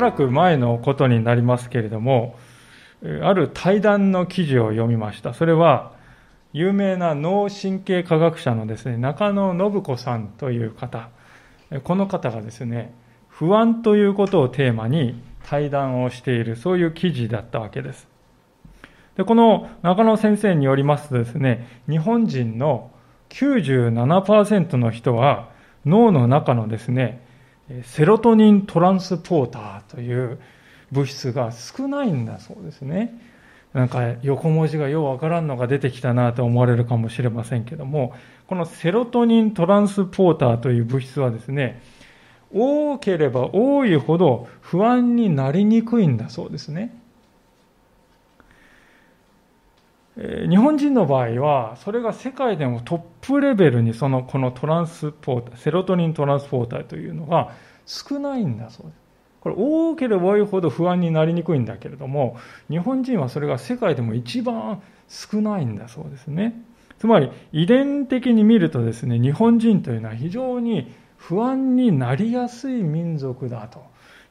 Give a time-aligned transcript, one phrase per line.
[0.00, 2.36] らく前のことになりますけれども、
[3.22, 5.32] ある対談の記事を読みました。
[5.34, 5.92] それは、
[6.52, 11.08] 有名な脳神経科学者のですね、中野信子さんという方。
[11.84, 12.92] この方がですね、
[13.28, 18.08] 不安ということをテーマに対談をしている、そういう記事だったわけです。
[19.16, 22.90] でこの中野先生によりますとですね、日本人の
[23.30, 25.50] 97%の人は
[25.86, 27.22] 脳の中のですね、
[27.84, 30.38] セロトニントランスポーターという
[30.90, 33.20] 物質が少ないんだそうですね。
[33.72, 38.14] なんか横文字がようわからんのが出てきたなと思われるかもしれませんけども、
[38.48, 41.80] このセロトニントランスポーターという物質はですね、
[42.52, 46.96] 多ければ多いほど不安になりにくいんだそうですね。
[50.16, 57.52] 日本人の場合は、それが世界でもトップレベルにその、このトランスポーター、セロトニントランスポーターというのが
[57.90, 59.00] 少ないんだそうです。
[59.40, 62.36] これ多ければ多いほど不安になりにくいんだけれども、
[62.68, 66.62] 日本人はそれが世界でも一番少ないんだそうですね。
[66.98, 73.82] つまり、遺伝的に見るとですね、日本人というのは非常に不安になりやすい民族だと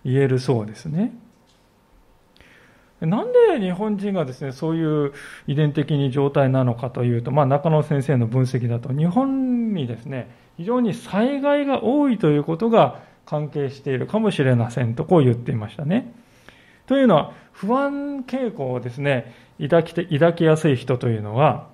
[0.05, 1.11] 言えるそうですね。
[3.01, 5.13] なんで日本人がですね、そういう
[5.47, 16.11] 遺伝的に状態なのかというと、まあ、中野先生の分析だと、日本にですね、非常に災害が多いということが関係しているかもしれませんと、こう言っていましたね。
[16.87, 21.67] というのは、不安傾向をですね、抱きて抱きやすい人というのは、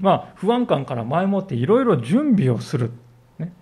[0.00, 2.90] まあ、不安感から前もっていろいろ準備をする。
[3.38, 3.52] ね、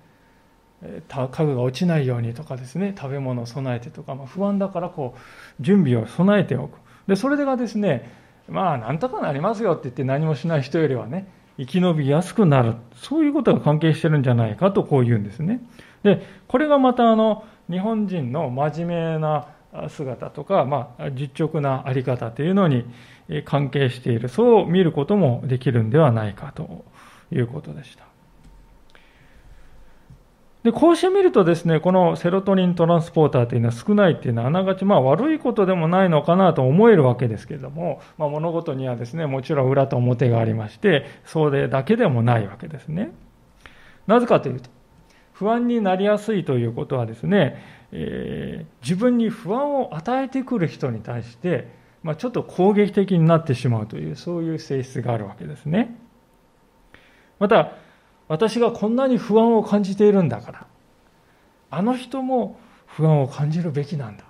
[1.09, 6.78] 家具が落ちないようにとかですね、食べ物を備えてとか、まあ、不安だからこう、準備を備えておく。
[7.06, 8.10] で、それがですね、
[8.49, 11.28] まあ、なんとかなりますよって言って何もしない人よりはね、
[11.59, 12.77] 生き延びやすくなる。
[12.95, 15.60] そういうことが関係してるんじゃないかとこう言うんですね。
[16.03, 19.48] で、これがまたあの、日本人の真面目な
[19.88, 22.84] 姿とか、まあ、実直なあり方というのに
[23.44, 24.28] 関係している。
[24.28, 26.84] そう見ることもできるんではないかと
[27.31, 28.09] いうことでした。
[30.62, 43.12] で、こうして見るとですね、このセロトニントランスポーターというのは少ないっていうのはあながちまあ悪いことでもないのかなと思えるわけですけれども、まあ、物事にはですね、もちろん裏と表がありまして、それだけでもないわけですね。
[44.06, 44.69] なぜかというと、
[45.38, 47.62] 不安になりやすいということはですね、
[47.93, 51.69] えー、自分に不安を与えてくる人に対して、
[52.03, 55.97] まあ、ちょっと攻撃的になってしまうという、そういう性質があるわけですね。
[57.38, 57.71] また、
[58.27, 60.66] 私がこんなに不安を感じているんだから、
[61.71, 64.25] あの人も不安を感じるべきなんだ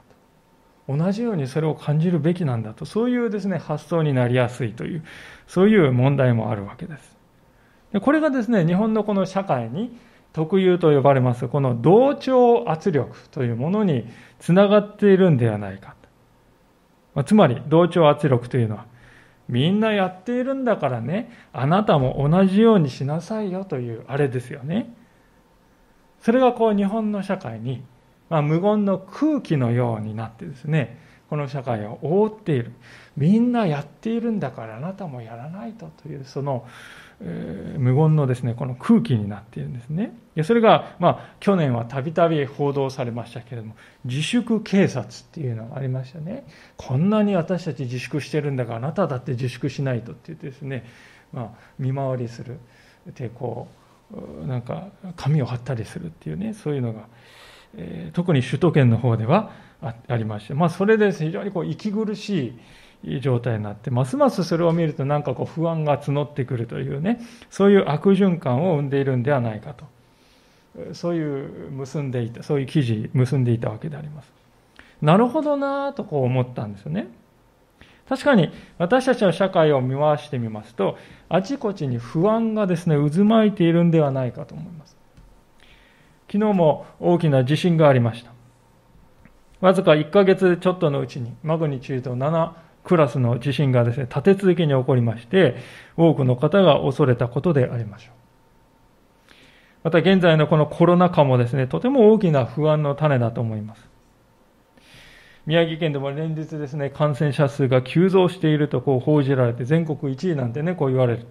[0.86, 0.94] と。
[0.94, 5.04] 同じようにそれを感じるべきなんだと、そういうですね、発想になりやすいという、
[5.47, 7.16] そういう問題もあるわけです。
[8.02, 9.97] これがですね、日本のこの社会に
[10.38, 14.04] 特有と呼ばれますこの同調圧力というものに
[14.38, 15.97] つながっているんではないか。
[17.26, 18.87] つまり同調圧力というのは
[19.48, 24.94] みんなやっているんだからねあなたも同じようにしなさいよというあれですよね。
[26.21, 27.82] それがこう日本の社会に、
[28.31, 32.71] まあ、無言の空気のようになってですねこの社会を覆っている。
[33.16, 36.65] みんなやっているんだからあなたもやらないとというその
[37.20, 40.16] えー、無言のですね、この空気になっているんですね。
[40.44, 43.74] それが、まあ、去年はたびたび報道されましたけれども、
[44.04, 46.46] 自粛警察っていうのがありましたね。
[46.76, 50.84] こんなに私たち自粛してるんだから、あなただって自粛しないとって言ってですね、
[51.32, 52.58] まあ、見回りする。
[53.14, 53.68] 抵抗、
[54.46, 57.08] なんか、紙を貼ったりするっていうね、そういうのが、
[57.76, 59.50] えー、特に首都圏の方では
[59.80, 62.58] ありまして、まあ、それで非常にこう息苦しい、
[63.20, 67.20] 状態になって、ますますそれを見るとなんかこう不安が募ってくるというね、
[67.50, 69.84] そういう悪循環を生んでいるんではないかと。
[70.92, 74.33] そういう結んでいた、そういう記事結んでいたわけであります。
[75.00, 77.09] なるほどなぁとこう思ったんですよね。
[78.09, 80.97] 確かに私たちの社会を見回してみますと、
[81.28, 84.97] あちこちに不安がですね、渦巻いているんではないかと思います。
[86.30, 88.33] 昨日も大きな地震がありました。
[89.60, 92.53] わずか1ヶ月ちょっとのうちにマグニチュード7
[92.88, 95.56] クラスの地震がですね、立て続けに起こりまして、
[95.96, 99.34] 多くの方が恐れたことでありましょう。
[99.84, 103.88] また現在のこのコロナ禍もですね、とても大きな不安の種だと思います。
[105.44, 111.26] 宮城県でも連日ですね、感染者数が急増しているとこう報じられて、全国1位なんてね、こう言われる。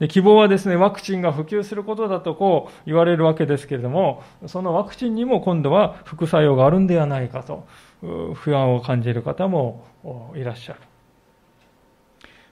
[0.00, 7.66] で希望はですね、ワクチンが普及することだとこう言われるわけですけれども、そのワクチンにも今度は副作用があるんではないかと
[8.34, 9.84] 不安を感じる方も
[10.34, 10.80] いらっしゃる。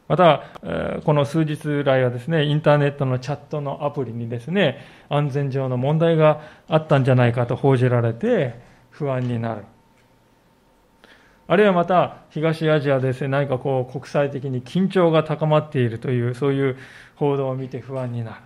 [0.08, 0.42] また、
[1.04, 8.60] この数日来はですね、インターネットのチャットのアプリにですね、安全上の問題があったんじゃないかと報じられて、
[8.90, 9.64] 不安になる。
[11.48, 16.76] あるいはまた東アジアですね、何かこう国際的に緊張が高まっているという、そういう
[17.16, 18.36] 報道を見て不安になる。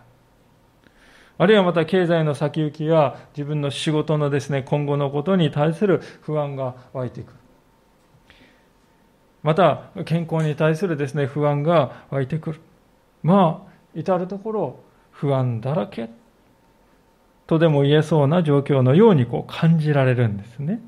[1.37, 7.39] あるいはまた経済の先行きや自分の仕事のですね、今後のことに対する不安が湧いてくる。
[9.43, 12.61] また健康に対するですね、不安が湧いてくる。
[13.25, 16.09] まあ、至るところ不安だらけ
[17.49, 20.81] とでも言えそうな状況のようにこう感じられるんですね。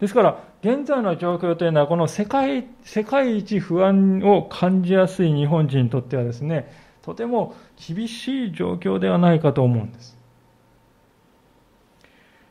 [0.00, 6.70] ですから、現在の状況というのは、この世界、世界一不安を感じやすい日本人にとってはですね、
[7.02, 10.18] とても厳しい状況ではないかと思うんです。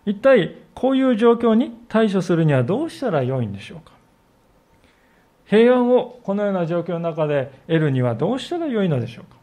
[0.06, 3.94] 一体、こういう状況に対処するにはどうしたらよいんでしょうか？
[5.46, 9.38] 平安をこのような状況の中で得るにはどうしたらよいのでしょうか？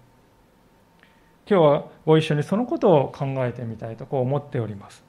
[1.48, 5.04] 今日はご一緒にそのことを考えてみたいとこう思っております。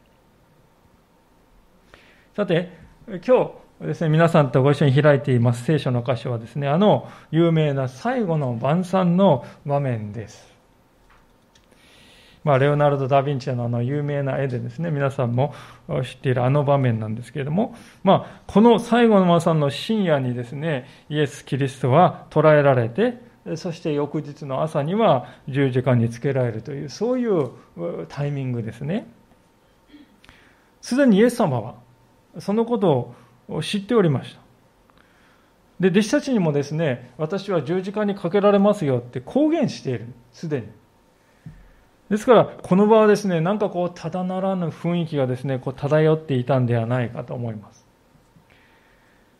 [2.35, 2.71] さて、
[3.05, 3.19] 今
[3.81, 10.53] 日ですね、皆さんとご一緒に開いています聖書の箇所はですね、あの有名な最後の晩餐の場面です。
[12.45, 15.53] まあ、レオナルド・ダ・ヴィンチのあの有名な絵でですね、皆さんも
[16.03, 23.21] 知っているあの場面なんですけれども、まあ、この最後の晩餐の深夜にですね、イエス・キリストは捕らえられて、
[23.55, 27.49] そして翌日の朝には十字架につけられるという、そういう
[28.07, 29.07] タイミングですね。
[30.81, 31.82] すでにイエス様は、
[32.39, 33.13] そのこと
[33.47, 34.41] を知っておりました。
[35.79, 40.67] で、弟子たちにもですね、私は十字架にかけられますよって公言している、すでに。
[42.09, 47.85] ですから、この場はですね、なんかこう、ただならぬ雰囲気がですね、こう漂っていたんではないかと思います。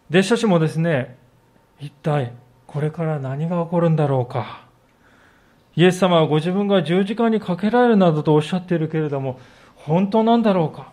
[0.10, 1.18] 弟子たちもですね、
[1.80, 2.34] 一体、
[2.68, 4.68] これから何が起こるんだろうか。
[5.76, 9.40] イエス様はご自分が十字架にかけられるなどとおっしゃっているけれども、
[9.76, 10.93] 本当なんだろうか。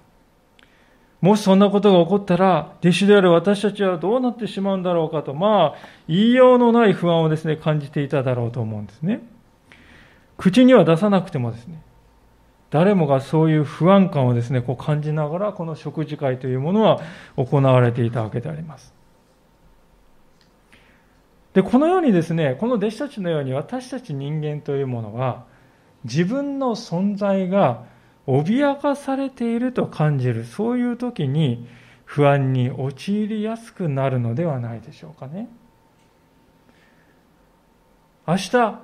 [1.21, 5.79] もしそんなことが起こったら、弟子である私たちはどうなってしまうんだろうかと、まあ、
[6.09, 9.21] 言いようのない不安をですね、感じていただろうと思うんですね。
[10.39, 11.83] 口には出さなくてもですね、
[12.71, 17.01] 誰もがそういう不安感をですね、こう感じながら、この食事会というものは
[17.37, 18.95] 行われていたわけであります。
[21.53, 25.45] で、このようにですね、この弟子たちのように私たち人間というものは、
[26.05, 27.85] 自分の存在が
[28.31, 31.67] 脅かされていると感じる、そういう時に
[32.05, 35.49] 不安に陥りやすくなるのではないでしょうかね。
[38.27, 38.81] 明日、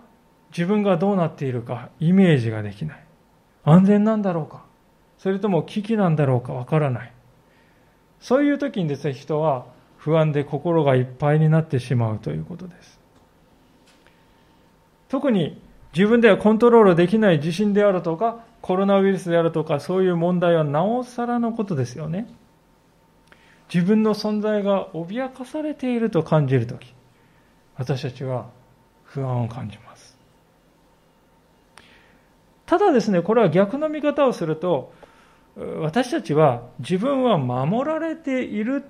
[0.50, 3.04] 自分がどうなっているかイメージができない。
[3.64, 4.64] 安全なんだろうか
[5.18, 7.12] それとも危機なんだろうかわからない。
[8.20, 9.66] そういう時にですね、人は
[9.96, 12.98] 不安で心がいっぱいになってしまうということです。
[15.08, 15.60] 特に
[15.94, 22.26] 自分ではコントロールできない地震であるとか、コロナウイルスであるとか、そういう問題はなおさらのことですよね。
[23.72, 26.92] 自分の存在が脅かされていると感じるとき、
[27.76, 28.46] 私たちは
[29.04, 30.18] 不安を感じます。
[32.66, 34.92] ただですね、これは逆の見方をすると、
[35.80, 38.82] 私たちは自分は守られている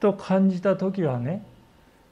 [0.00, 1.46] と感じたときはね、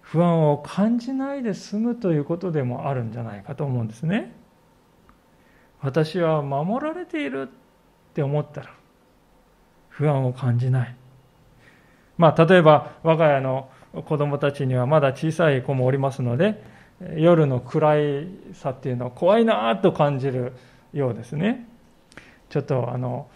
[0.03, 4.41] 不安を感じないで済むということでもあるんじゃないかと思うんですね。
[5.83, 8.71] 私は守られているって思ったら
[9.89, 10.95] 不安を感じない。
[12.17, 13.69] まあ、例えば我が家の
[14.07, 16.63] 子供たちにはまだ小さい子もおりますので
[17.17, 20.53] 夜の暗いさっていうのは怖いなと感じる
[20.93, 21.67] ようですね。
[22.49, 23.29] ちょっとあの、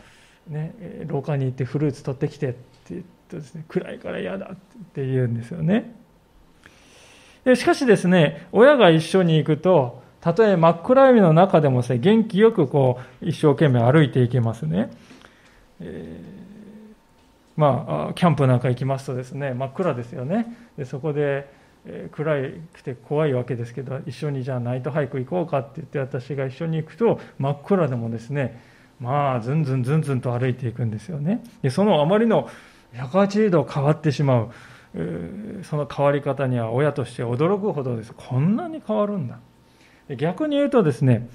[0.47, 0.75] ね、
[1.07, 2.59] 廊下に行ってフルーツ取ってきてって
[2.91, 4.57] 言ってですね暗いから嫌だっ
[4.93, 5.95] て言うんですよね。
[7.55, 14.91] しかしですね親が一緒に行くとたとえ真っ暗闇の中でもですね、元気よくこう、一生懸命歩いていけますね。
[15.79, 16.91] えー、
[17.57, 20.53] まあ、キャンプなんか行きますとですね、真っ暗ですよね。
[20.77, 21.49] でそこで、
[21.85, 22.43] えー、暗
[22.75, 28.61] くて怖いわけですけど、一緒にじゃあナイトハイク行こうかって言って私が一緒に行くと、真っ暗でもですね、
[28.99, 31.41] まあ、ずんずんずんずんと歩いていくんですよね。
[31.63, 32.51] でそのあまりの
[32.95, 34.51] 180度変わってしまう、
[35.63, 38.13] その変わり方には親として驚くほどです。
[38.13, 39.39] こんなに変わるんだ。
[40.15, 41.29] 逆に言うとですね、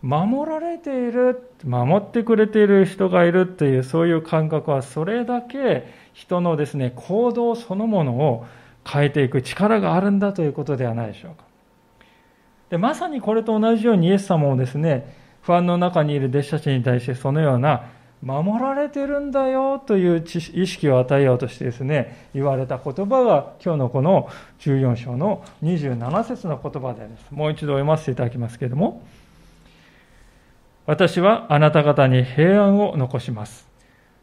[0.00, 8.46] 守られている、守ってくれている人がいるというそういう感覚はそれだけ人のですね、行動そのものを
[8.86, 11.44] 変えていく力があるんだということではないでしょうか。
[12.70, 17.84] でまさにこれと同じようにイエス様もですね、不安の中にいる弟子たちに対してそのような
[18.22, 27.26] 守られてるんだよという意識を与えようとしてですね、言われた言葉が今日のこの14章の27節の言葉であります。
[27.32, 29.02] もう一度読ませていただきますけれども、
[30.86, 33.68] 私はあなた方に平安を残します。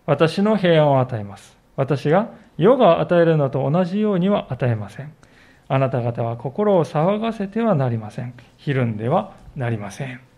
[0.06, 1.58] 私の平安を与えます。
[1.76, 5.14] 私が世が与えるのと同じようには与えません。
[5.68, 8.34] あなた方は心を騒がせてはなりません。
[8.58, 10.29] ひるんではなりません。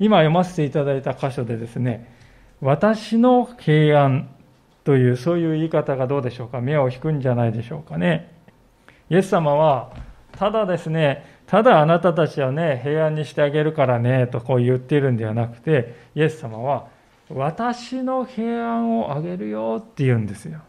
[0.00, 2.12] 今読ませていただいた箇所でですね、
[2.60, 4.28] 私の平安
[4.84, 8.32] というそういう言い方がどうでしょうか目を引くんじゃないでしょうかね。
[9.10, 9.92] イエス様は、
[10.32, 16.88] ただですね、ただあなたたちはね、平安にしてあげるからね、とこう言っているんではなくて、イエス様は、
[17.30, 20.60] 私の平安をあげるよって言うんですよ。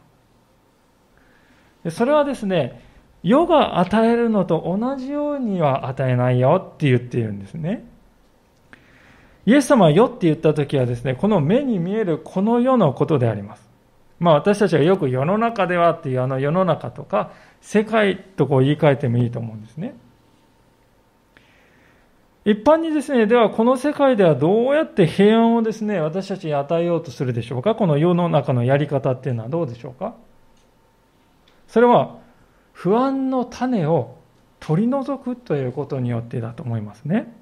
[1.90, 2.82] それはですね、
[3.24, 7.89] 世が与えるのと同じようには与えないよって言っているんですね。
[9.46, 13.68] イエス様は世って言った時はですね、この目に見えるこの世のことであります。
[14.20, 17.32] まあ私たちがよく世の中ではっていうあの世の中とか、
[17.62, 19.96] 世界とこう言い換えてもいいと思うんですね。
[22.46, 27.76] 一般にですね、ではこの世界ではどうやって平安をですね、私たちに与えようとするでしょうか？
[27.76, 30.16] この世の中のやり方っていうのはどうでしょうか？
[31.68, 32.18] それは
[32.74, 34.18] 不安の種を
[34.60, 37.34] 取り除くということによってだと思いますね。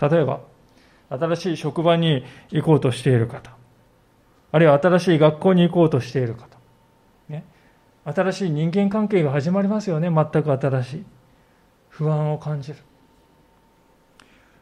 [0.00, 0.40] 例えば、
[1.10, 3.52] 新しい職場に行こうとしている方、
[4.52, 6.58] あるいは新しい学校に行こうとしている方、
[7.28, 7.44] ね、
[8.04, 11.04] 新しい人間関係が始まりますよね、全く新しい。
[11.88, 12.76] 不安を感じる。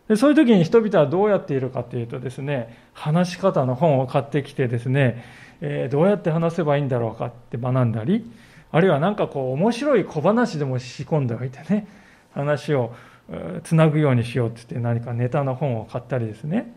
[0.09, 5.25] でそういう時に人々はどうやっているかというとですね、話し方の本を買ってきてですね、
[5.61, 8.31] えー、どうやって話せばいいんだろうかって学んだり、
[8.71, 11.89] あるいは何かこう面白い小話でも仕込んでおいてね、
[12.35, 12.95] 話を
[13.65, 16.73] つなぐようにしようって言って何かネタの本を買ったりですね、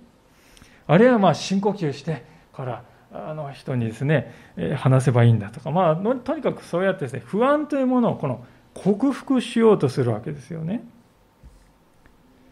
[0.87, 4.33] あるいはまあ深呼吸してからあの人にですね、
[4.75, 10.83] 話せばいいんだとか、まあ、とにかくそうやってですね、不安というものをこの克服しようとするわけですよね。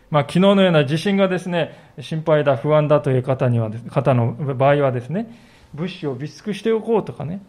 [0.10, 5.30] まあ、昨日のような地震がですね、心配だ、不安だという方には、方の場合はですね、
[5.74, 7.42] 物資を備蓄しておこうとかね、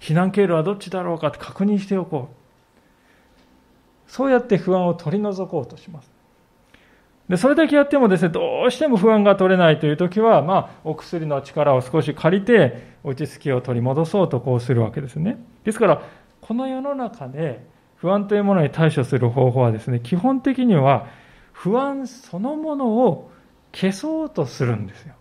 [0.00, 2.43] 避難経路はどっちだろうかって確認しておこう。
[4.06, 6.10] そうやって不安を取り除こうとします。
[7.28, 15.38] で、それだけやってもですね、どうしても不安が取れないという時は、まあ、お薬の力を少し借りて、落ち着きを取り戻そうとこうするわけですね。
[15.64, 16.02] ですから、
[16.40, 21.06] この世の中で不安というものに対処する方法はですね、基本的には、
[21.52, 23.30] 不安そのものを
[23.72, 25.14] 消そうとするんですよ。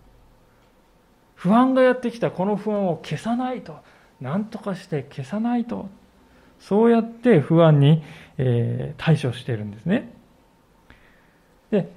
[1.36, 3.78] 不安がやってきたこの不安を消さないと。
[4.20, 5.88] 何とかして消さないと。
[6.60, 8.04] そうやって不安に、
[8.38, 10.12] え対処しているんですね。
[11.72, 11.92] で、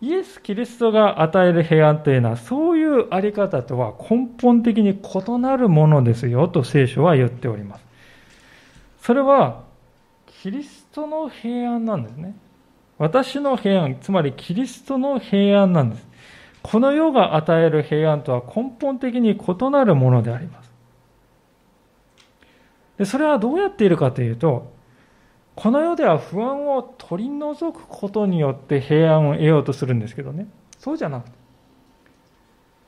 [0.00, 7.84] イエス・キリストが与える平安というのは、そういうあり方とは根本的に異なるものですよと聖書は言っております。
[9.00, 9.64] それは、
[10.42, 12.36] キリストの平安なんですね。
[12.98, 16.06] 私の平安、つまりキリストの平安なんです。
[16.62, 20.72] この世が与える平安とは根本的に異なるものであります。
[22.98, 24.73] でそれはどうやっているかというと、
[25.54, 31.36] この世では不安を取り除くことによって平安を得ようとするんですけどね、そうじゃなくて、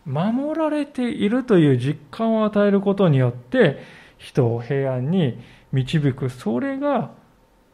[0.05, 3.79] 守られているという実感を与えることによって、
[4.19, 5.39] 人を平安に
[5.73, 7.11] 導く、それが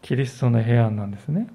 [0.03, 1.49] キリストの平安なんですね。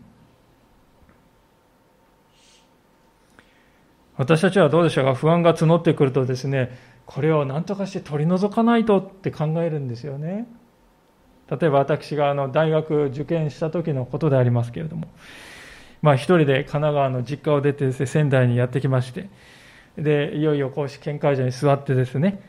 [4.15, 5.13] 私たちはどうでしょうか？
[5.13, 6.75] 不安が募ってくるとですね、
[7.05, 10.47] これを何とかして取り除かないとって考えるんですよね。
[11.49, 15.07] 例えば私があの大学受験した時のことでありますけれども、
[16.01, 19.29] まあ一人で神奈川の実家を出てね、仙台にやってきまして、
[19.97, 22.41] で、いよいよこう試験会場に座ってですね、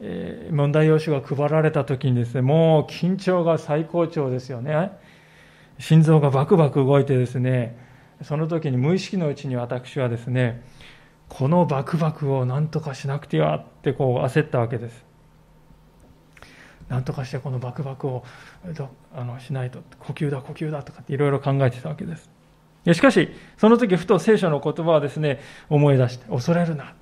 [0.00, 4.92] えー、問題用紙が配られた時にですね、もう緊張が最高潮ですよね。
[5.78, 7.78] 心臓がバクバク動いてですね、
[8.22, 10.62] その時に無意識のうちに私はですね、
[11.28, 15.05] このバクバクを何とかしなくてはってこう焦ったわけです。
[16.88, 18.24] 何とかしてこのバクバクを
[19.14, 22.30] あのしないと、呼吸だ、呼吸だとかっていろいろ考えてたわけです。
[22.92, 26.94] しかし、その時ふと聖書の言葉をですね、思い出して、恐れるな。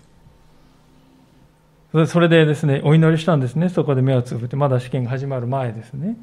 [2.06, 3.68] それでですね、お祈りしたんですね。
[3.68, 6.16] そこで目をつぶって、まだ試験が始まる前ですね。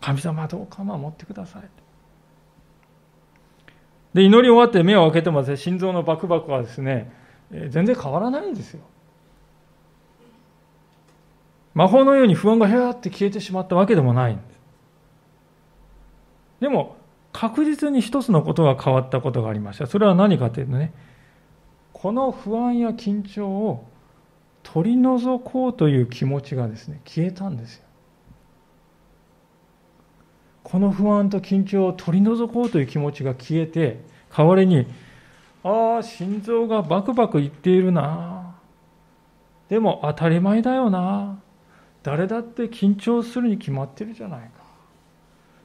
[0.00, 1.62] 神様どうか守ってください。
[4.14, 7.12] で、祈り終わって目を開けてもですね、心臓のバクバクはですね、
[7.68, 8.80] 全然変わらないんですよ。
[11.74, 14.40] 魔法のように不安がへわって消えてしまったわけでもないで。
[16.60, 16.96] でも、
[17.32, 19.86] 確実に一つのことが変わったことがありました。
[19.86, 20.94] それは何かというとね、
[21.92, 23.86] この不安や緊張を
[24.62, 27.84] 取り除こうという気持ちがですね、消えたんですよ。
[30.62, 34.00] この不安と緊張を取り除こうという気持ちが消えて、
[34.34, 34.86] 代わりに、
[35.62, 38.56] ああ、心臓がバクバクいっているな。
[39.68, 41.38] でも当たり前だよな。
[42.04, 44.62] 誰だって緊張するに決まってるじゃないか。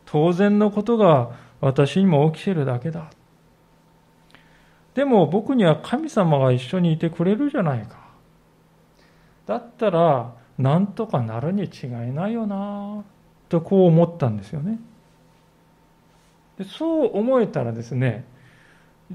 [0.05, 1.31] 当然のことが
[1.61, 3.11] 私にも起きてるだけだ。
[4.95, 7.99] でも僕には神様が一緒にいてくれるじゃないか。
[9.45, 13.03] だったら、なんとかなるに違いないよな、
[13.49, 14.79] とこう思ったんですよね。
[16.57, 18.25] でそう思えたらですね、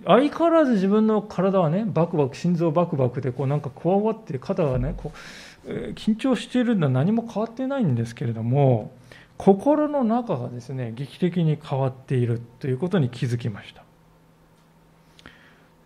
[0.07, 5.19] 相変わらず自分の体はね、バクバク、心臓バクバクで、こうなんかこわわって肩がね、こう、
[5.66, 8.92] 緊張しているのは何も変わってないんですけれども、
[9.37, 13.85] 心の中がですね、劇的に変わっているということに気づきました。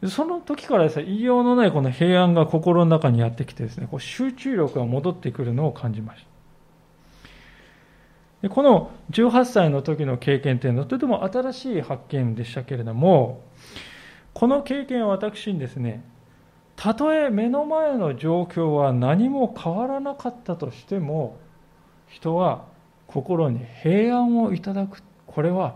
[0.08, 6.24] その時からですね、言いようのないこの平安が心の中にやってきてですね、こう集中力が戻ってくるのを感じまし
[8.42, 8.48] た。
[8.50, 13.42] この18歳の時の経験というのはとても新しい発見でしたけれども、
[14.32, 16.04] この経験は私にですね、
[16.78, 21.36] たとえ目の前の状況は何も変わらなかったとしても、
[22.06, 22.66] 人は
[23.08, 25.74] 心に平安をいただく、これは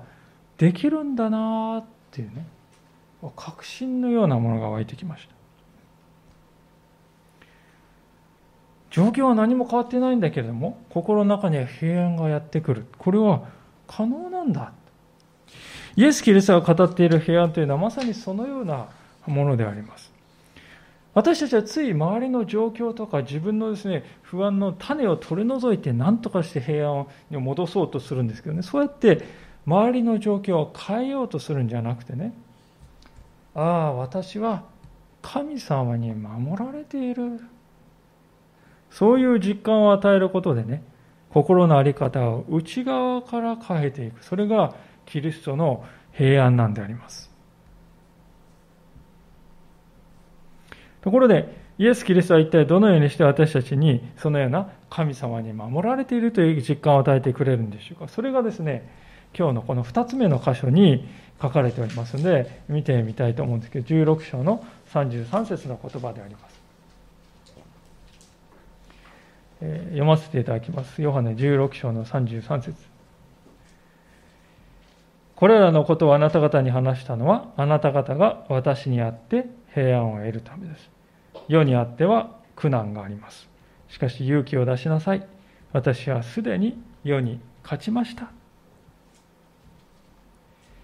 [0.58, 2.46] できるんだなっていうね、
[3.34, 5.34] 確信のようなものが湧いてきました。
[8.92, 12.86] 状況は何も変わってないんだけれども、心の中には平安がやってくる。
[12.98, 13.48] これは
[13.88, 14.72] 可能なんだ。
[15.96, 18.86] イエス・キリストが語っている平安というのはまさにそのような
[19.26, 20.12] ものであります。
[21.14, 29.22] 私たちはつい周りの状況とか自分のですね、不安の種を取り除いて何とかして平安に戻そうとするんですけどね、そうやって
[29.66, 32.32] 周りの状況を変えようとするんじゃなくてね、
[33.54, 34.64] ああ、私は
[35.20, 37.40] 神様に守られている。
[38.90, 40.82] そういう実感を与えることでね、
[41.30, 44.22] 心の在り方を内側から変えていく。
[44.24, 44.74] それが
[45.06, 47.31] キリストの平安なんであります。
[51.02, 58.08] ところで、イエス・キリストは一体どのようにして私たちにそのような神様に守られているという実感を与えてくれるんでしょうか。
[58.08, 58.88] それがですね、
[59.36, 61.08] 今日のこの2つ目の箇所に
[61.40, 66.62] 書かれておりますので、見てみたいと思うんですけど、16章の33節の言葉であります。
[69.60, 71.02] え読ませていただきます。
[71.02, 72.74] ヨハネ16章の33節
[75.34, 80.90] これらのことをあなた方に話したのは、あなた方が私にあって平安を得るためです。
[81.48, 83.48] 世にあっては苦難があります。
[83.88, 85.26] しかし勇気を出しなさい。
[85.72, 88.30] 私はすでに世に勝ちました。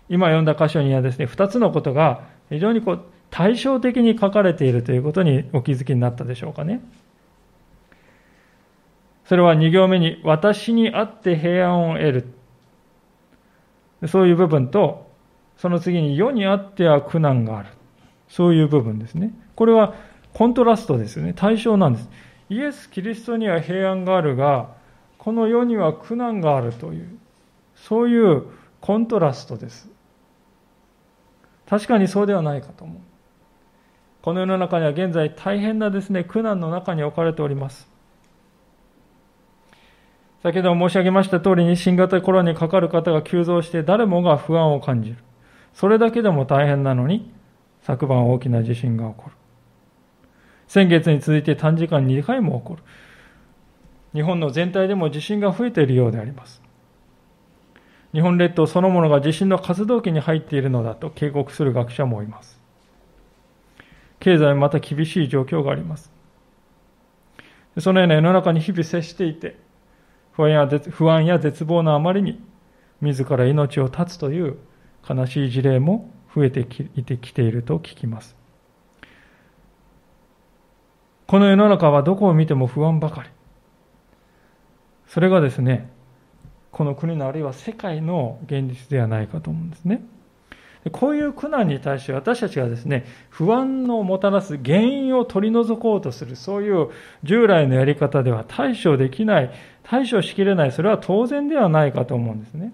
[0.08, 6.80] 今読んだ箇所にはですね、2つのことが非常にこう対照的に書かれているということにお気づきになったでしょうかね。
[9.28, 12.12] それは2行目に、私にあって平安を得
[14.00, 14.08] る。
[14.08, 15.10] そういう部分と、
[15.58, 17.68] その次に世にあっては苦難がある。
[18.28, 19.32] そういう部分ですね。
[19.54, 19.94] これは
[20.34, 21.32] コントラストですよね。
[21.34, 22.08] 対象なんです。
[22.50, 24.70] イエス・キリストには平安があるが、
[25.18, 27.18] この世には苦難があるという、
[27.74, 28.44] そういう
[28.80, 29.90] コントラストです。
[31.68, 32.96] 確かにそうではないかと思う。
[34.22, 37.88] この世の中には現在大変なですね、苦難の中に置かれております。
[40.42, 45.16] 先ほど申し上げました通りに新型コロナにかかる方が急増して誰もが不安を感じる。
[45.74, 47.32] それだけでも大変なのに、
[47.88, 49.32] 昨晩大きな地震が起こる。
[50.66, 52.82] 先月に続いて短時間2回も起こる。
[54.12, 56.60] 日本の全体でも地震が増えているようであります。
[58.12, 62.60] 日本列島そのものが地震の活動期に入っているのだと警告する学者もいます。
[64.20, 66.12] 経済また厳しい状況があります。
[67.78, 69.56] そのような世の中に日々接していて、
[70.32, 72.38] 不安や不安や絶望のあまりに、
[73.00, 74.58] 自ら命を絶つという
[75.08, 78.36] 悲しい事例も増えていてきていると聞きます。
[81.26, 83.28] この世の中はどこを見ても不安ばかり。
[85.06, 85.90] それがですね、
[86.70, 90.02] この国のあるいは世界の現実ではないかと思うんですね。
[90.92, 96.88] こういう苦難に対して私たちがですね、不安のもたらす原因を取り除こうとする、そういう
[97.24, 99.50] 従来のやり方では対処できない、
[99.82, 102.72] 対処しきれない、それは当然ではないかと思うんですね。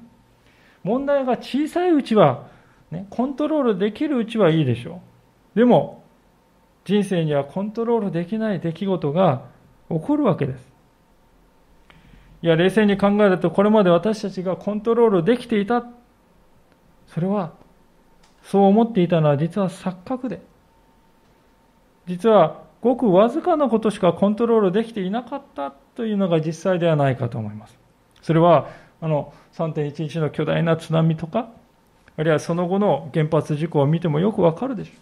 [0.83, 2.47] 問題が小さいうちは、
[2.91, 5.01] ね、コントロールできるうちはいいでしょ
[5.55, 5.59] う。
[5.59, 6.05] でも、
[6.85, 9.47] 人生にはコントロールできない出来事が
[9.89, 10.73] 起こるわけです。
[12.43, 15.85] いや、冷静に考えると、これまで私たちがコントロールできていた。
[17.07, 17.53] それは
[18.45, 20.43] そう思っていたのは実は錯覚で、
[22.07, 27.79] 実はごくわずかなことしかコントロールできていなかったというのが実際ではないかと思います。
[28.21, 28.69] それは、
[29.01, 31.49] あの、3.11の巨大な津波とか、
[32.17, 34.95] あるいはその後の原発事故を見てもよくわかるでしょう。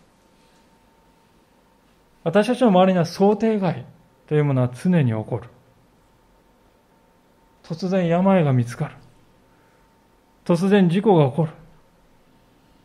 [2.24, 3.84] 私たちの周りには想定外
[4.28, 5.48] というものは常に起こる。
[7.62, 8.94] 突然病が見つかる。
[10.44, 11.52] 突然事故が起こる。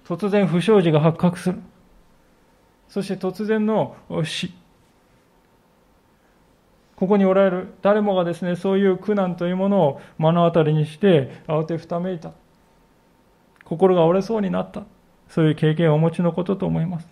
[0.06, 1.60] 突然不祥事が発覚する。
[2.90, 4.54] そして突然の死。
[6.96, 12.32] ここにおられる誰もがですね、そういう苦難というものを目の当たりにして慌てふためいた。
[13.67, 14.84] 心が折れそうになった。
[15.27, 17.08] そういう経験をお持ちのことと思います。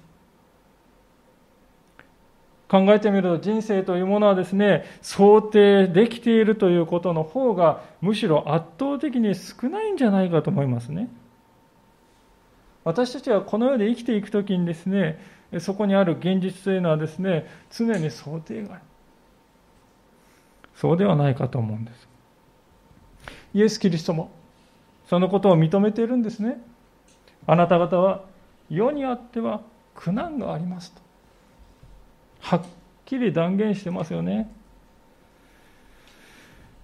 [2.70, 11.10] 考えてみると人生というものはですね、想定できているということの方がむしろ圧倒的に少ないんじゃないかと思いますね。
[12.86, 15.20] 私たちはこの世で生きていくときにですね、
[15.60, 18.80] そこにある現実というのはですね、常に想定外。
[20.76, 22.08] そうではないかと思うんです。
[23.54, 24.32] イエス・キリストも
[25.08, 26.62] そのことを認めているんですね。
[27.48, 28.24] あなた方は
[28.70, 29.62] 世にあっては
[29.94, 31.02] 苦難がありますと。
[32.42, 32.62] はっ
[33.06, 34.52] きり断言してますよね。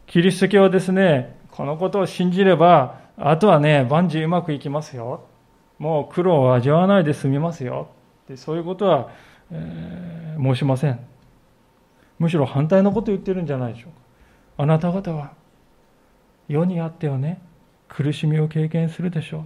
[0.08, 5.26] キリスト教はですね、このことを信じれば、あとはね、万事うまくいきますよ。
[5.80, 7.90] もう苦労を味わわないで済みますよ。
[8.28, 9.10] でそういうことは、
[9.52, 11.00] えー、申しません。
[12.20, 13.98] むしろ反対のことを言ってるんじゃないでしょうか。
[14.58, 15.34] あなた方は
[16.48, 17.42] 世にあってはね、
[17.94, 19.44] 苦しみを経験するでしょう。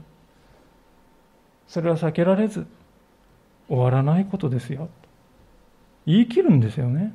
[1.67, 2.67] それは避けられず
[3.67, 4.87] 終わらないことですよ。
[6.05, 7.13] 言い切るんですよね。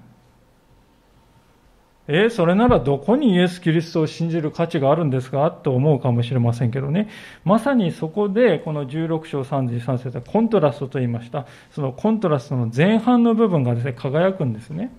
[2.08, 5.48] えー、それならどこにイエス・キリストを信じる価値があるんですか？
[5.52, 7.08] と思うかもしれませんけどね。
[7.44, 11.46] まさにそこで、この16章33節はコントラストと言いました。
[11.70, 14.92] そのコントラストの前半の部分がですね、輝くんですね。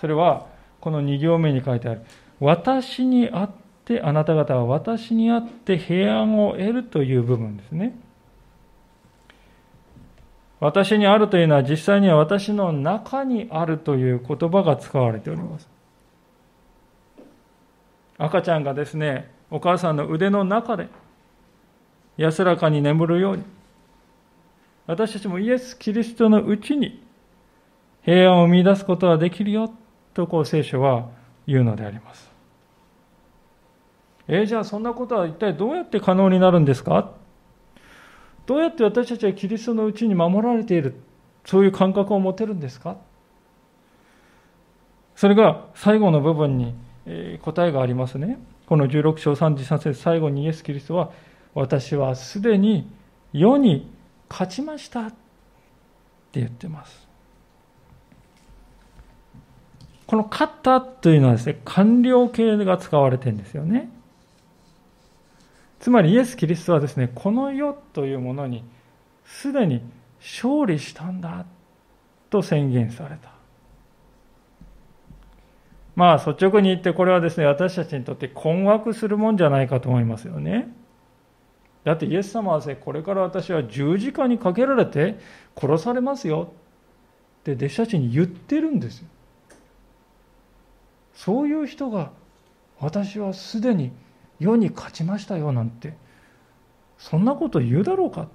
[0.00, 0.46] それは、
[0.80, 2.02] この2行目に書いてある。
[2.38, 3.50] 私にあっ
[3.90, 7.98] て、あなた方は私にあって平安を得るという部分ですね。
[10.60, 15.68] 私にあるというのは実際には私の中にあるという言葉が使われております。
[18.16, 20.86] 赤ちゃんがですね、お母さんの腕の中で
[22.16, 23.42] 安らかに眠るように、
[24.86, 27.02] 私たちもイエス・キリストのうちに
[28.02, 29.72] 平安を見出すことはできるよ
[30.14, 31.08] とこう聖書は
[31.46, 32.29] 言うのであります。
[34.32, 37.10] えー、じゃあそんなことは一体どうやって可能になるんですか？
[38.46, 40.94] どうやって私たちはキリストのうちに守られている、
[41.44, 42.96] そういう感覚を持てるんですか？
[45.16, 46.74] それが最後の部分に
[47.42, 48.38] 答えがありますね。
[48.66, 51.10] この16章33節最後にイエス・キリストは、
[51.54, 52.88] 私はすでに
[53.32, 53.92] 世に
[54.28, 57.08] 勝ちましたって言ってます。
[60.06, 63.90] この勝ったというのはですね、完了形が使われてるんですよね。
[65.80, 68.62] つまりイエス・キリストはですね、この世というものに
[69.24, 69.82] すでに
[70.20, 71.46] 勝利したんだ
[72.28, 73.30] と宣言された。
[75.96, 80.68] まあ率直に言ってこれはですね、私たちにとって困惑するもんじゃないかと思いますよね。
[81.84, 85.18] だってイエス様はですね、これから私は十字架にかけられて
[85.56, 86.52] 殺されますよ
[87.40, 89.08] って弟子たちに言ってるんですよ。
[91.14, 92.12] そういう人が
[92.80, 93.92] 私はすでに
[94.40, 95.94] 世に勝ちましたよなんて、
[96.98, 98.28] そんなこと言うだろうか。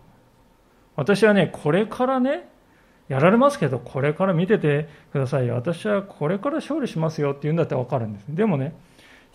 [0.96, 2.48] 私はね、これからね、
[3.10, 5.56] やられますけど、これから見ててくださいよ。
[5.56, 8.26] 私はこれから勝利しますよって言うんだったらわかるんです。
[8.30, 8.74] でもね、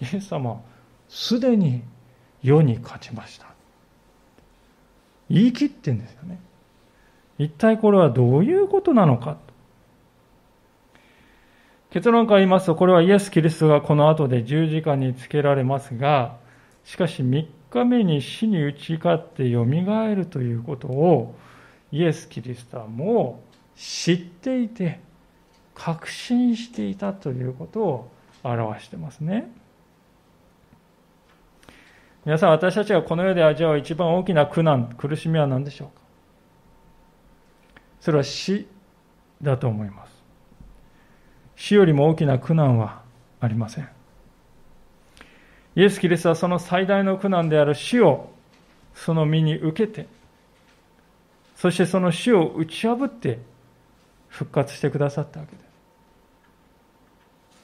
[0.00, 0.62] イエス様、
[1.08, 1.82] すでに
[2.42, 3.46] 世に勝ちました。
[5.28, 6.40] 言い切ってんですよね。
[7.38, 9.38] 一体これはどういうことなのか。
[11.90, 16.39] 結論から言いますと、これはイエス・キリストがこの後で十字架につけられますが、
[16.84, 21.34] しかし3日目に死に打ち勝ってよみがえるということを
[21.92, 23.42] イエス・キリストはも
[23.76, 25.00] う知っていて
[25.74, 28.10] 確信していたということを
[28.42, 29.50] 表してますね。
[32.24, 35.94] 皆さん私たちがこの世で味わう一番大きな苦難、苦しみは何でしょうか？
[38.00, 38.66] それは死
[39.40, 40.12] だと思います。
[41.56, 43.02] 死よりも大きな苦難は
[43.40, 43.88] ありません。
[45.76, 48.30] イエス・キリストはその最大の苦難である死を
[48.94, 50.06] その身に受けて、
[51.56, 53.38] そしてその死を打ち破って
[54.28, 55.62] 復活してくださったわけで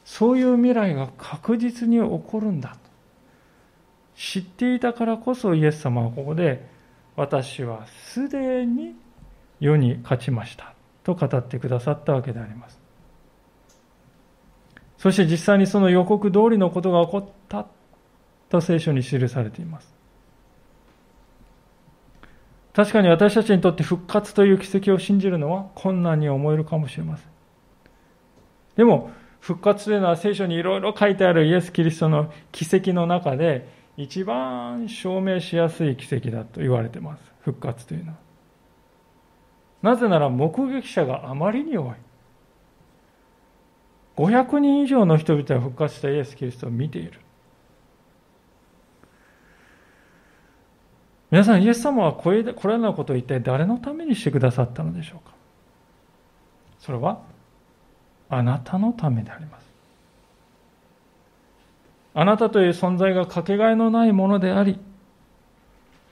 [0.05, 0.17] す。
[0.19, 2.79] そういう未来が確実に起こるんだと。
[4.17, 6.67] 知っていたからこそイエス様はここで
[7.17, 8.95] 私はすでに
[9.61, 12.79] 世に勝ちましたと語ってくださったわけであります。
[14.97, 17.67] そして実際にその予告通りのことが起こった
[18.49, 19.95] と聖書に記されています。
[22.73, 27.29] 確かに私たちにとって復活という奇跡を信じるのは困難に思えるかもしれません。
[28.77, 37.33] でも、復活というのは聖書にいろいろ書いてあるイエス・キリストの奇跡の中で、一番証明しやすい奇跡だと言われてます。
[37.41, 38.19] 復活というのは。
[39.83, 41.95] なぜなら目撃者があまりに多い。
[44.17, 47.21] 500人以上の人々が復活したイエス・キリストを見ている。
[51.31, 55.35] 皆さん、イエス様はこれこれらのことを一体誰のためにしてくださったのでしょうか？
[56.79, 57.21] それは、
[58.29, 59.67] あなたのためであります。
[62.15, 64.79] あなたという存在がかけがえのないものであり、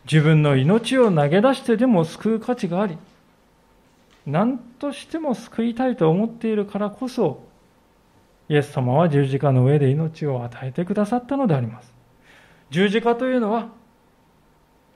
[0.05, 2.99] 自分の命を投げ出してでも救う価値があり、
[4.27, 7.45] 何としても救いたいと思っているからこそ、
[8.49, 11.95] イエス様は十字架の上で命を与えてくださったのであります。
[12.71, 13.69] 十字架というのは、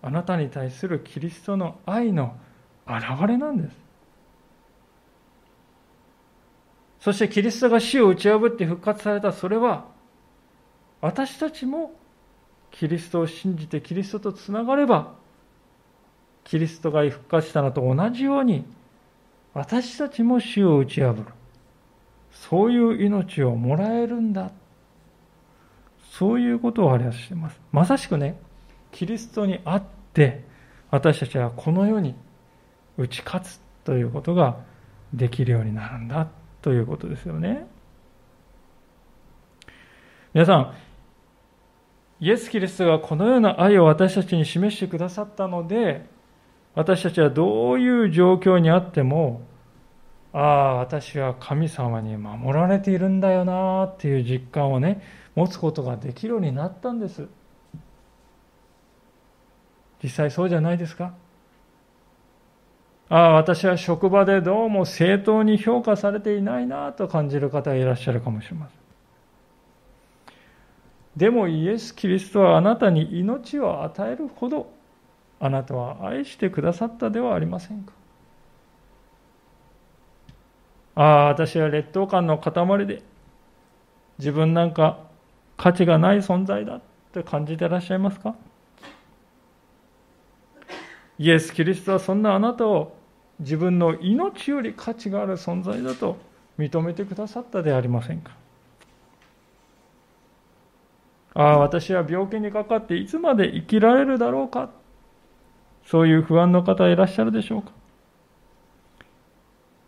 [0.03, 2.37] あなたに対するキリストの愛の
[2.87, 3.77] 現れなんです。
[7.01, 9.87] そしてキリストが死を打ち破って復活されたそれは、
[11.01, 11.93] 私たちも
[12.71, 15.15] キリストを信じてキリストとつながれば、
[16.45, 18.65] キリストが復活したのと同じように、
[19.55, 21.25] 私たちも死を打ち破る。
[22.31, 24.51] そういう命をもらえるんだ。
[26.11, 27.61] そういうことを表してます。
[27.73, 28.41] まさしくね、
[28.99, 29.83] キリストにあっ
[30.13, 30.43] て、
[30.91, 32.17] 私たちはこの世に
[32.97, 34.59] 打ち勝つということが
[35.15, 36.27] できるようになるんだ
[36.63, 37.69] ということですよね。
[40.35, 40.75] 皆さん、
[42.19, 46.05] イエス・キリストがこのような愛を私たちに示してくださったので、
[46.75, 49.43] 私たちはどういう状況にあっても、
[50.33, 55.01] ああ、私は神様に守られているんだよなっていう実感をね、
[55.37, 57.29] 持つことができるようになったんです。
[60.03, 61.13] 実際そうじゃないですか？
[63.11, 68.79] ああ、私は職場でどうも正当に評価されていないなと感じる方がいらっしゃるかもしれません。
[71.17, 74.71] でもイエス・キリストはあなたに命を与えるほど
[75.41, 77.93] あなたは愛してくださったではありませんか？
[80.95, 83.03] ああ私は劣等感の塊で
[84.19, 84.99] 自分なんか
[85.57, 86.81] 価値がない存在だっ
[87.13, 88.37] て感じていらっしゃいますか？
[91.19, 92.97] イエス・キリストはそんなあなたを
[93.41, 96.17] 自分の命より価値がある存在だと
[96.59, 98.33] 認めてくださったでありませんか？
[101.35, 104.71] ああ、私は病気にかかっていつまで生きられるだろうか？
[105.87, 107.73] そういう不安の方いらっしゃるでしょうか？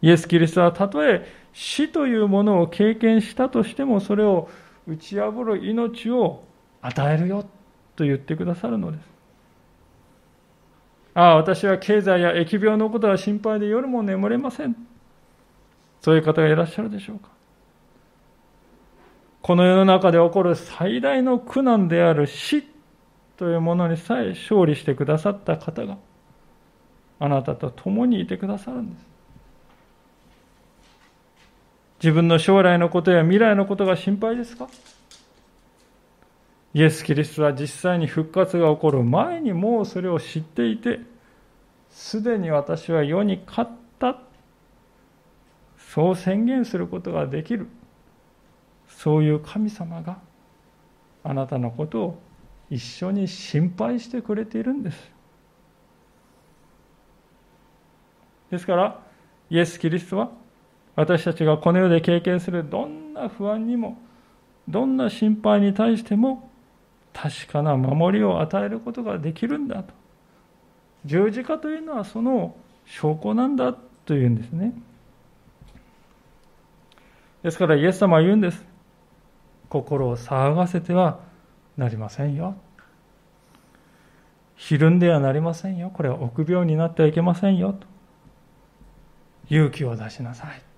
[0.02, 4.48] イエス・キリストはたとえ死というものを経験したとしてもそれを
[4.86, 6.44] 打ち破る命を
[6.80, 7.44] 与えるよ
[7.96, 9.19] と言ってくださるのです。
[11.14, 14.76] ああ、私は経済や疫病のことは心配で夜も眠れません。
[16.00, 17.28] そういう方がいらっしゃるでしょうか。
[19.42, 22.64] この世の中で起こる最大の苦難である死
[23.36, 25.96] というものにさえ勝利してくださった方が
[27.18, 29.06] あなたと共にいてくださるんです。
[32.02, 34.68] 自分の将来のことや未来のことが心配ですか？
[36.72, 41.00] イエス・キリストは実際に復活が起こる前にもうそれを知っていて、
[41.90, 44.20] すでに私は世に勝った。
[45.76, 47.66] そう宣言することができる。
[48.86, 50.18] そういう神様が
[51.24, 52.22] あなたのことを
[52.70, 55.12] 一緒に心配してくれているんです。
[58.52, 59.00] ですから、
[59.48, 60.30] イエス・キリストは
[60.94, 63.98] 私たちがこの世で経験するどんな不安にも、
[64.68, 66.49] どんな心配に対しても
[67.12, 69.92] 確かな守りを与えることができるんだと。
[71.04, 72.54] 十字架というのはその
[72.86, 74.74] 証拠なんだというんですね。
[77.42, 78.64] ですからイエス様は言うんです。
[79.68, 81.20] 心を騒がせては
[81.76, 82.56] なりませんよ。
[84.56, 85.90] ひるんではなりませんよ。
[85.90, 87.72] これは臆病になってはいけませんよ。
[87.72, 87.86] と
[89.48, 90.69] 勇気を出しなさい。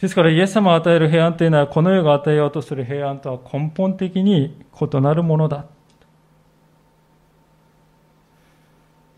[0.00, 5.66] ですからイエス様が与える平安というのはこの世が与えようとする平安とは根本的に異なるものだ。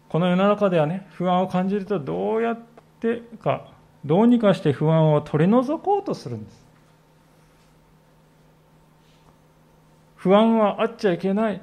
[0.08, 2.60] この世の中ではね、不安を感じるとどうやっ
[3.00, 3.66] てか
[4.04, 6.66] どうにかして不安を取り除こうとするんです。
[10.16, 11.60] 不安はあっちゃいけない。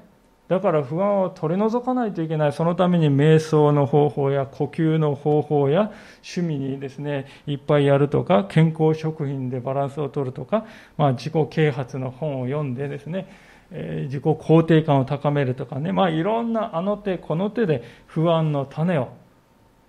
[0.47, 2.53] だから不安を取り除かないといけない。
[2.53, 5.91] そのために瞑想の方法や呼吸の方法や
[6.23, 10.65] 趣味にですね、いっぱいやるとか、健康食品でバランスを取るとか、
[10.97, 13.27] まあ自己啓発の本を読んでですね、
[13.71, 19.09] えー、自己肯定感を高めるとかね、まあいろんなあの手この手で不安の種を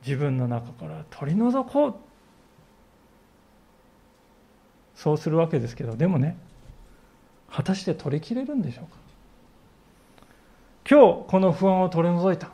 [0.06, 1.94] 自分の中から取り除こう。
[4.94, 6.38] そうするわけですけどでもね
[7.50, 9.05] 果たして取りきれるんでしょうか？
[10.88, 12.50] 今日この不安を取り除いた。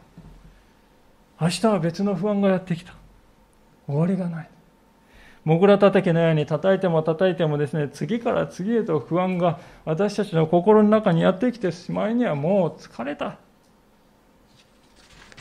[1.39, 2.95] 明日は別の不安がやってきた。
[3.87, 4.49] 終わりがない。
[5.45, 13.37] もぐらたたきのように叩いても叩いてもですね次から次へと不安が私たちの心の中にやってきてしまいにはもう疲れた。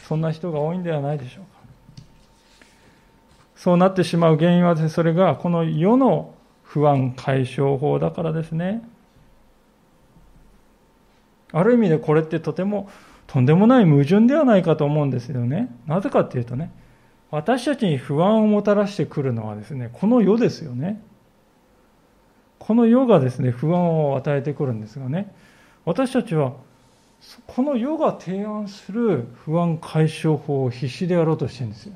[0.04, 2.04] そんな人が多いんではないでしょうか。
[3.56, 8.84] そうなってしまう原因はですねそれがこの世の不安解消法だからですね。
[11.52, 12.90] ある意味でこれってとても
[13.28, 16.72] とんでもない矛盾ではないかと思うんですよねなぜかっていうとね
[17.32, 21.02] 私たちに不安をもたらしてくるのはですね、この世ですよね。
[22.60, 25.34] この世がですね、不安を与えてくるんですがね、
[25.86, 26.54] 私たちは、
[27.48, 31.96] この世が提案する不安解消法を必死でやろうとしてるんですよ。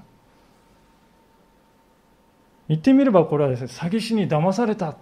[2.69, 4.95] 言ってみればこれはですね、詐欺師に騙された。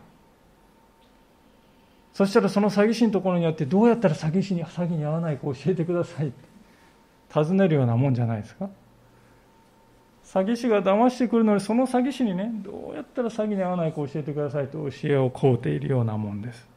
[2.14, 6.32] そしたらその詐欺師のところにあって、どうやったら詐欺師に詐欺に遭わないか教えてください。
[7.30, 8.70] 尋ねるようなもんじゃないですか。
[10.24, 16.68] 詐欺師が騙してくるのにその詐欺師にねどうやったら詐欺に遭わないか教えてくださいと教えを請うているようなもんです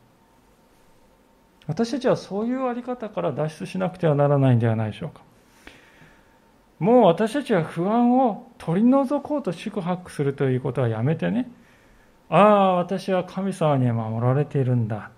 [1.66, 5.22] 私たちはそういうあり方から脱出しなくてはならないんではないでしょうか
[6.78, 11.50] もう私たちは不安を取り除こうと宿泊するということはやめてね
[12.28, 15.10] ああ私は神様に守られているんだ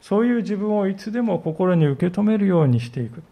[0.00, 3.22] そういう自分をいつでも心に受け止めるようにしていく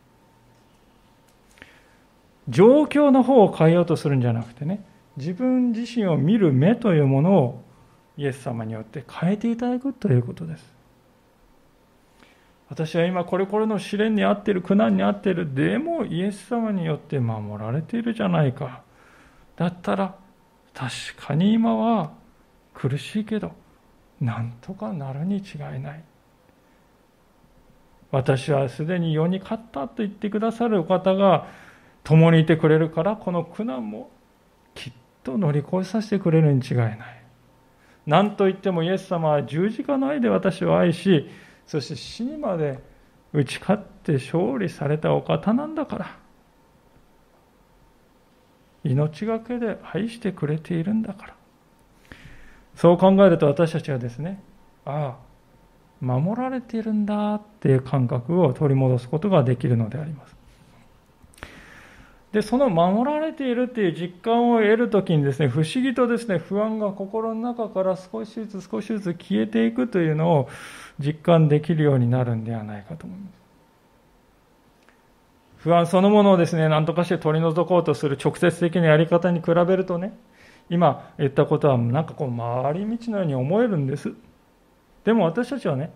[2.48, 4.84] 状況の方を変えようとするんじゃなくてね、
[5.16, 7.62] 自分自身を見る目というものを
[8.16, 10.64] イエス様によって変えていただくということです。
[12.68, 15.54] 私は今これこれの試練に遭ってる、苦難に遭ってる。
[15.54, 18.82] でもイエス様によって守られているじゃないか。
[19.56, 20.14] だったら
[20.74, 22.12] 確かに今は
[22.74, 23.52] 苦しいけど、
[24.20, 26.04] なんとかなるに違いない。
[28.10, 31.48] 私はすでに世に勝ったと言ってくださるお方が
[32.04, 34.10] 共にいてくれるからこの苦難も
[34.74, 34.92] きっ
[35.24, 36.98] と乗り越えさせてくれるに違いない。
[38.06, 41.28] 何といってもイエス様は十字架の愛で私を愛し
[41.66, 42.78] そして死にまで
[43.32, 46.16] 打ち勝って勝利されたお方なんだから
[48.84, 51.34] 命がけで愛してくれているんだから。
[52.76, 54.40] そう考えると私たちはですね
[54.84, 55.25] ああ
[56.00, 60.36] 守られているんだっていう感覚を取り戻すことができるのであります
[62.36, 70.48] で、その守られているっていう実感を得るときにですね、不思議とですね、不安が心の中から少しずつ少しずつ消えていくというのを
[70.98, 73.46] 実感できるようになるんではないかと思います。
[75.58, 80.14] 不安そのものをですね、何とかして取り除こうとする直接的なやり方に比べるとね、
[80.68, 84.12] 今言ったことはなんかこう回り道のように思えるんです。
[85.06, 85.92] でも私たちはね、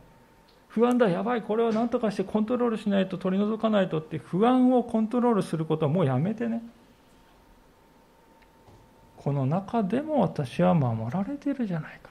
[0.69, 6.63] 不安だ、やばい、これは何とかしてコントロールしないと取り除かないとって不安をコントロールすることはもうやめてね。
[9.17, 12.11] この中でも私は守られてるじゃないか。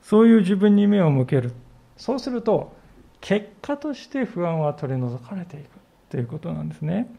[0.00, 1.52] そういう自分に目を向ける。
[1.98, 2.72] そうすると、
[3.20, 5.68] 結果として不安は取り除かれていく
[6.08, 7.14] ということなんですね。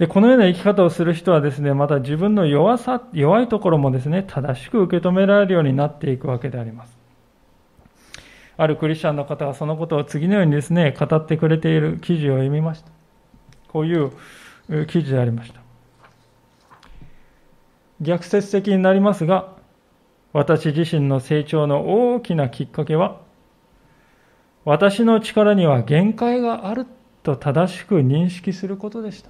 [0.00, 6.96] で、このような生き方をする人はですね、また自分の弱さ、弱いところもですね、正しく受け止められるようになっていくわけであります。
[8.56, 12.90] あるクリスチャンの方がそのことを次のようにですね、語ってくれている記事を読みました。
[13.68, 15.60] こういう記事でありました。
[18.00, 19.54] 逆説的になりますが、
[20.32, 23.20] 私自身の成長の大きなきっかけは、
[24.64, 26.86] 私の力には限界がある
[27.22, 29.28] と正しく認識することでした。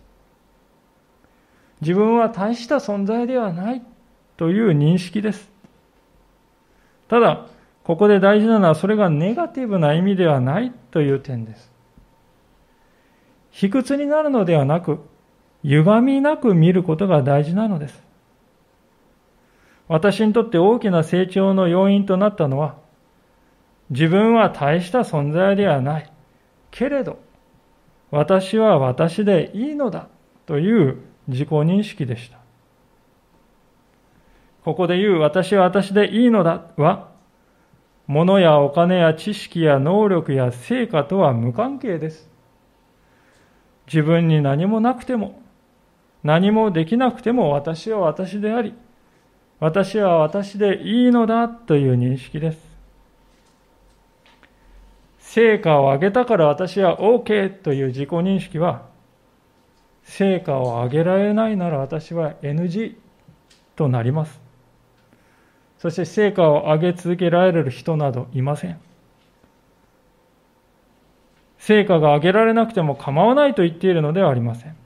[1.80, 3.82] 自分は大した存在ではない
[4.36, 5.50] という認識です。
[7.08, 7.46] ただ、
[7.84, 11.70] ここで大事なのはそれがネガティブな意味ではないという点です。
[13.50, 15.00] 卑屈になるのではなく、
[15.62, 18.02] 歪みなく見ることが大事なのです。
[19.88, 22.76] 私にとって大きな成長の要因となったのは、
[23.90, 26.12] 自分は大した存在ではない。
[26.70, 27.18] けれど、
[28.12, 30.08] 私は私でいいのだ
[30.46, 32.38] という自己認識でした。
[34.64, 37.08] ここで言う私は私でいいのだは、
[38.06, 42.28] 物やお金や知識や能力や成果とは無関係です。
[43.86, 45.40] 自分に何もなくても、
[46.22, 48.74] 何もできなくても私は私であり、
[49.60, 52.70] 私は私でいいのだという認識です。
[55.18, 58.89] 成果を上げたから私は OK という自己認識は
[60.04, 62.96] 成果を上げられないなら私は NG
[63.76, 64.40] となります。
[65.78, 68.78] そして成果を上げ続けられる人などいません。
[71.58, 74.76] 成果が上げられなくても構わないと言っているのではありません。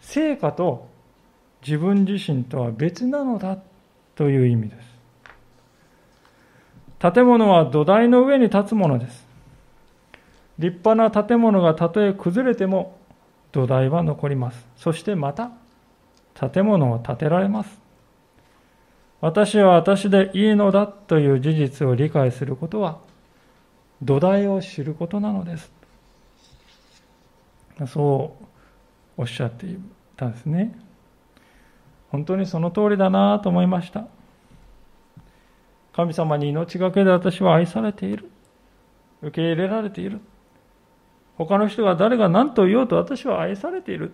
[0.00, 0.88] 成果と
[1.66, 3.58] 自分自身とは別なのだ
[4.14, 4.94] という意味です。
[7.12, 9.26] 建物は土台の上に立つものです。
[10.58, 12.96] 立派な建物がたとえ崩れても
[13.54, 14.66] 土台は残ります。
[14.76, 15.52] そしてまた
[16.34, 17.80] 建物を建てられます。
[19.20, 22.98] 私は私でいいのだという事実を理解することは
[24.02, 25.70] 土台を知ることなのです。
[27.86, 28.34] そ
[29.16, 29.78] うおっしゃってい
[30.16, 30.76] たんですね。
[32.10, 34.08] 本当にその通りだなと思いました。
[35.92, 38.28] 神様に命がけで私は愛されている。
[39.22, 40.20] 受け入れられている。
[41.36, 44.12] 他の人が誰が何と言おうと私は愛されている。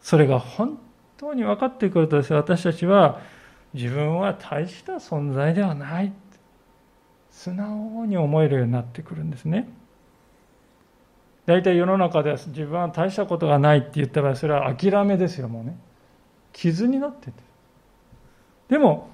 [0.00, 0.78] それが本
[1.16, 3.20] 当に分かってくるとですね、私たちは
[3.74, 6.12] 自分は大した存在ではない。
[7.30, 9.68] 素直に思えるようになってくるんですね。
[11.46, 15.78] 大体世の中では自分は大したことがないって言ったらそれは諦めですよ、もうね。
[16.52, 17.32] 傷になってて。
[18.68, 19.08] でも、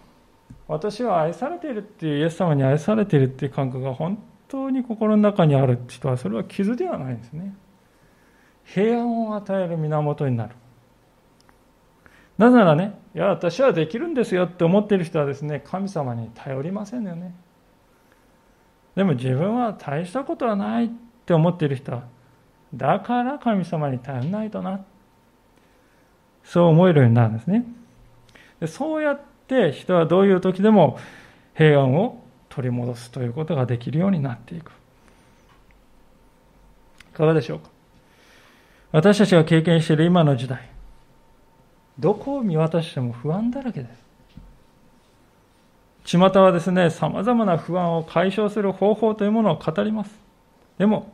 [0.67, 4.19] 私は愛されているっていう、イエス様に愛されているっていう感覚が本
[4.55, 7.55] 当に心の中にある人は、それは傷ではないんですね。
[8.65, 10.55] 平安を与える源になる。
[12.39, 17.35] なぜならね、いや、私はできるんですよって思っている人はですね、神様に頼りませんよね。
[18.95, 20.91] でも自分は大したことはないっ
[21.27, 22.05] て思っている人は、
[22.73, 24.85] だから神様に頼らないとな。
[26.45, 27.65] そう思えるようになるんですね。
[28.61, 30.99] でそうやって人はどういう時でも
[31.55, 32.24] 平安を
[32.55, 34.71] 取り戻すということができるようになっていく。
[37.13, 37.69] いかがでしょうか？
[38.93, 40.71] 私たちが経験している今の時代、
[41.99, 43.89] どこを見渡しても不安だらけで
[46.05, 46.17] す。
[46.19, 50.11] 巷はですね、様々な不安を解消する方法というものを語ります。
[50.79, 51.13] でも、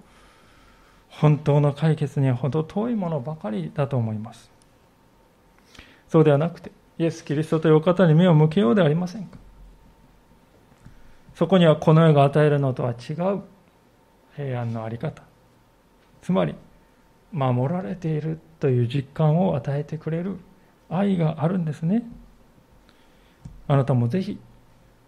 [1.09, 4.51] 本当の解決には程遠いものばかりだと思います。
[6.09, 9.39] そうではなくて、イエス・キリストというお方に目を向けようではありませんか？
[11.41, 13.41] そこにはこの世が与えるのとは違う
[14.37, 15.23] 平安の在り方。
[16.21, 16.55] つまり、
[17.33, 20.37] 守られているという実感を与えてくれる
[20.91, 22.03] 愛があるんですね。
[23.69, 24.39] あなたもぜひ、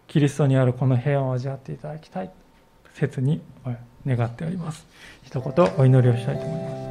[0.08, 2.30] キリストにあるこの平安を味わっていただきたい、
[2.94, 3.42] 切に
[4.06, 4.86] 願っております。
[5.24, 6.81] 一言お祈りをしたいと思います。